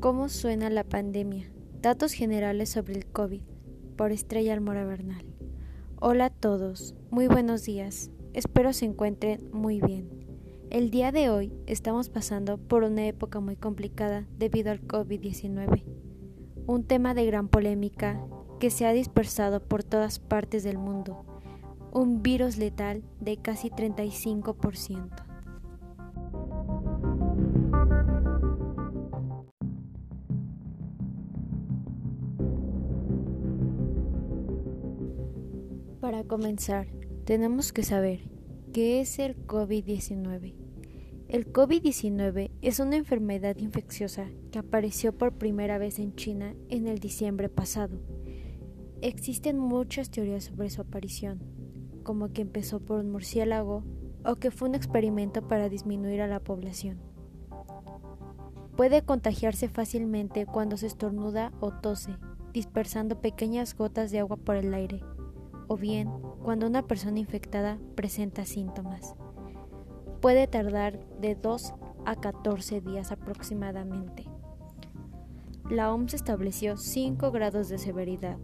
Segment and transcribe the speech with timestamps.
[0.00, 1.50] ¿Cómo suena la pandemia?
[1.82, 3.40] Datos generales sobre el COVID
[3.96, 5.24] por Estrella Almora Bernal.
[6.00, 8.12] Hola a todos, muy buenos días.
[8.32, 10.08] Espero se encuentren muy bien.
[10.70, 15.82] El día de hoy estamos pasando por una época muy complicada debido al COVID-19,
[16.68, 18.24] un tema de gran polémica
[18.60, 21.24] que se ha dispersado por todas partes del mundo,
[21.92, 25.27] un virus letal de casi 35%.
[36.00, 36.86] Para comenzar,
[37.24, 38.20] tenemos que saber
[38.72, 40.54] qué es el COVID-19.
[41.26, 47.00] El COVID-19 es una enfermedad infecciosa que apareció por primera vez en China en el
[47.00, 47.98] diciembre pasado.
[49.02, 51.40] Existen muchas teorías sobre su aparición,
[52.04, 53.82] como que empezó por un murciélago
[54.24, 57.00] o que fue un experimento para disminuir a la población.
[58.76, 62.14] Puede contagiarse fácilmente cuando se estornuda o tose,
[62.52, 65.02] dispersando pequeñas gotas de agua por el aire
[65.68, 66.10] o bien
[66.42, 69.14] cuando una persona infectada presenta síntomas.
[70.20, 71.74] Puede tardar de 2
[72.04, 74.24] a 14 días aproximadamente.
[75.70, 78.38] La OMS estableció 5 grados de severidad,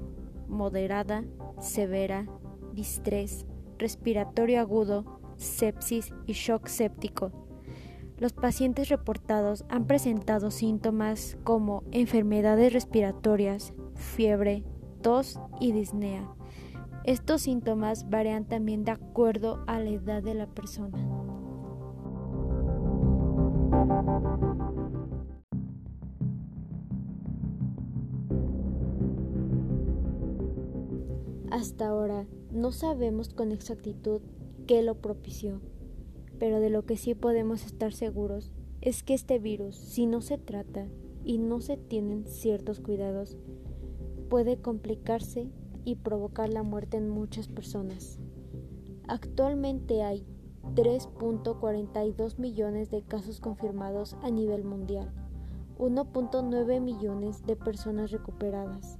[0.47, 1.25] moderada,
[1.59, 2.27] severa,
[2.75, 3.47] distrés,
[3.79, 7.33] respiratorio agudo, sepsis y shock séptico.
[8.19, 14.63] Los pacientes reportados han presentado síntomas como enfermedades respiratorias, fiebre,
[15.01, 16.29] tos y disnea
[17.05, 20.99] estos síntomas varían también de acuerdo a la edad de la persona.
[31.51, 34.23] Hasta ahora no sabemos con exactitud
[34.67, 35.61] qué lo propició,
[36.39, 40.39] pero de lo que sí podemos estar seguros es que este virus, si no se
[40.39, 40.89] trata
[41.23, 43.37] y no se tienen ciertos cuidados,
[44.29, 45.51] puede complicarse
[45.85, 48.21] y provocar la muerte en muchas personas.
[49.07, 50.27] Actualmente hay
[50.75, 55.13] 3.42 millones de casos confirmados a nivel mundial,
[55.79, 58.99] 1.9 millones de personas recuperadas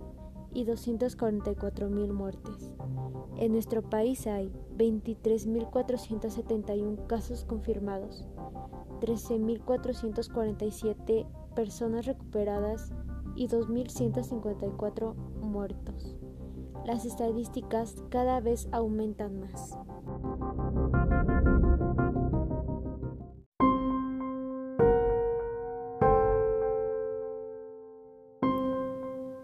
[0.53, 2.71] y 244 mil muertes.
[3.39, 8.27] En nuestro país hay 23.471 casos confirmados,
[9.01, 12.93] 13.447 personas recuperadas
[13.37, 16.17] y 2.154 muertos
[16.85, 19.79] las estadísticas cada vez aumentan más.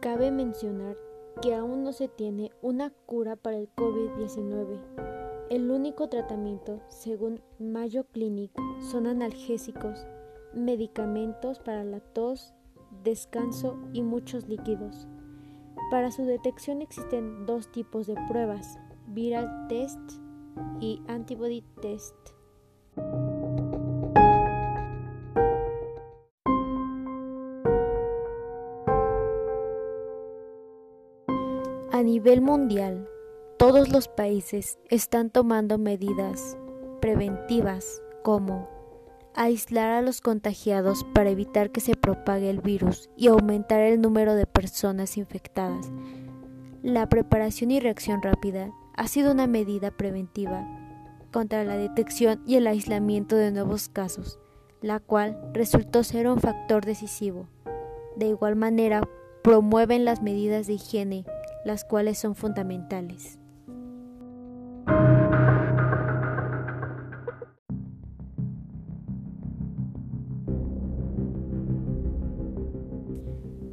[0.01, 0.97] Cabe mencionar
[1.41, 4.81] que aún no se tiene una cura para el COVID-19.
[5.51, 8.53] El único tratamiento, según Mayo Clinic,
[8.91, 10.07] son analgésicos,
[10.55, 12.55] medicamentos para la tos,
[13.03, 15.09] descanso y muchos líquidos.
[15.91, 18.79] Para su detección existen dos tipos de pruebas,
[19.09, 19.99] viral test
[20.81, 22.15] y antibody test.
[31.93, 33.09] A nivel mundial,
[33.59, 36.57] todos los países están tomando medidas
[37.01, 38.80] preventivas como
[39.35, 44.35] aislar a los contagiados para evitar que se propague el virus y aumentar el número
[44.35, 45.91] de personas infectadas.
[46.83, 50.67] La preparación y reacción rápida ha sido una medida preventiva
[51.33, 54.39] contra la detección y el aislamiento de nuevos casos,
[54.83, 57.49] la cual resultó ser un factor decisivo.
[58.17, 59.09] De igual manera,
[59.43, 61.25] promueven las medidas de higiene,
[61.65, 63.40] las cuales son fundamentales.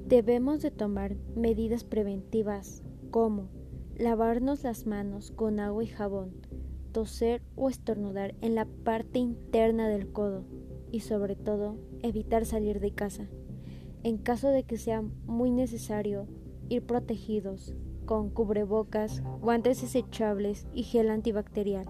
[0.07, 2.81] Debemos de tomar medidas preventivas
[3.12, 3.50] como
[3.97, 6.31] lavarnos las manos con agua y jabón,
[6.94, 10.46] toser o estornudar en la parte interna del codo
[10.93, 13.28] y sobre todo evitar salir de casa.
[14.03, 16.26] En caso de que sea muy necesario,
[16.70, 21.85] ir protegidos con cubrebocas, guantes desechables y gel antibacterial.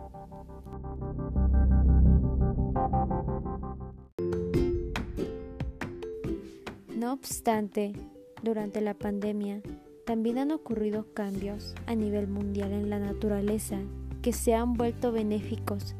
[6.97, 7.94] No obstante,
[8.44, 9.62] durante la pandemia
[10.06, 13.78] también han ocurrido cambios a nivel mundial en la naturaleza
[14.22, 15.95] que se han vuelto benéficos,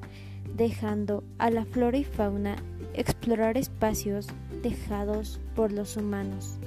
[0.56, 2.56] dejando a la flora y fauna
[2.94, 4.28] explorar espacios
[4.64, 6.58] dejados por los humanos.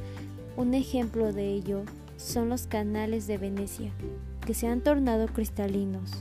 [0.57, 1.83] Un ejemplo de ello
[2.17, 3.91] son los canales de Venecia,
[4.47, 6.13] que se han tornado cristalinos,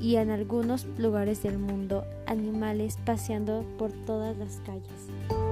[0.00, 5.49] y en algunos lugares del mundo animales paseando por todas las calles.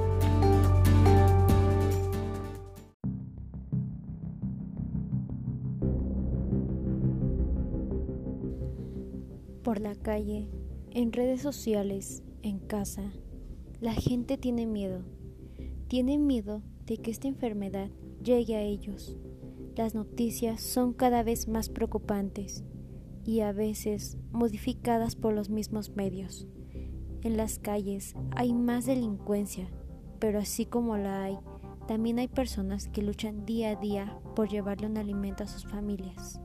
[9.68, 10.48] Por la calle,
[10.92, 13.12] en redes sociales, en casa,
[13.82, 15.02] la gente tiene miedo.
[15.88, 17.90] Tiene miedo de que esta enfermedad
[18.24, 19.18] llegue a ellos.
[19.76, 22.64] Las noticias son cada vez más preocupantes
[23.26, 26.46] y a veces modificadas por los mismos medios.
[27.20, 29.68] En las calles hay más delincuencia,
[30.18, 31.36] pero así como la hay,
[31.86, 36.40] también hay personas que luchan día a día por llevarle un alimento a sus familias.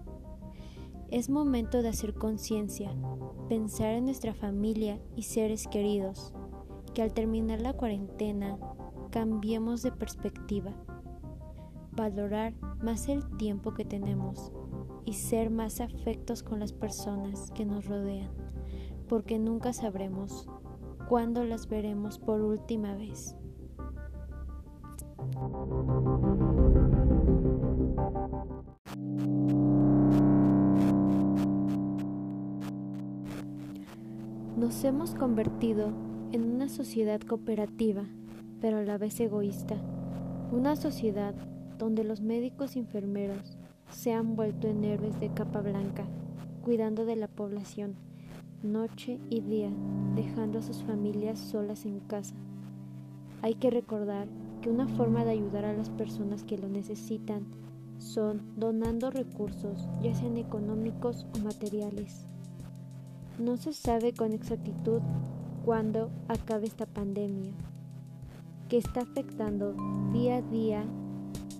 [1.13, 2.91] Es momento de hacer conciencia,
[3.47, 6.33] pensar en nuestra familia y seres queridos,
[6.95, 8.57] que al terminar la cuarentena
[9.11, 10.73] cambiemos de perspectiva,
[11.91, 14.51] valorar más el tiempo que tenemos
[15.05, 18.31] y ser más afectos con las personas que nos rodean,
[19.07, 20.49] porque nunca sabremos
[21.07, 23.35] cuándo las veremos por última vez.
[34.63, 35.89] Nos hemos convertido
[36.31, 38.05] en una sociedad cooperativa,
[38.61, 39.75] pero a la vez egoísta.
[40.53, 41.35] Una sociedad
[41.77, 43.57] donde los médicos y enfermeros
[43.89, 46.05] se han vuelto en héroes de capa blanca,
[46.63, 47.95] cuidando de la población,
[48.61, 49.69] noche y día,
[50.15, 52.35] dejando a sus familias solas en casa.
[53.41, 54.29] Hay que recordar
[54.61, 57.47] que una forma de ayudar a las personas que lo necesitan
[57.97, 62.27] son donando recursos, ya sean económicos o materiales.
[63.39, 65.01] No se sabe con exactitud
[65.65, 67.51] cuándo acabe esta pandemia,
[68.69, 69.73] que está afectando
[70.11, 70.85] día a día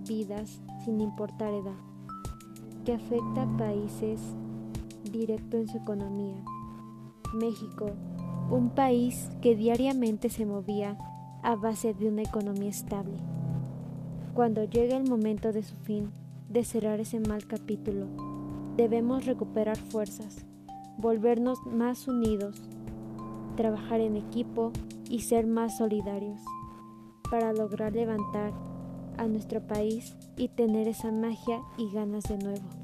[0.07, 1.77] vidas sin importar edad,
[2.85, 4.19] que afecta a países
[5.11, 6.35] directo en su economía.
[7.33, 7.87] México,
[8.51, 10.97] un país que diariamente se movía
[11.41, 13.17] a base de una economía estable.
[14.35, 16.11] Cuando llegue el momento de su fin,
[16.49, 18.05] de cerrar ese mal capítulo,
[18.77, 20.45] debemos recuperar fuerzas,
[20.98, 22.62] volvernos más unidos,
[23.56, 24.72] trabajar en equipo
[25.10, 26.42] y ser más solidarios
[27.30, 28.54] para lograr levantar
[29.18, 32.82] a nuestro país y tener esa magia y ganas de nuevo.